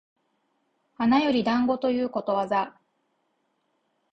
[0.97, 2.73] 花より団子ということわざ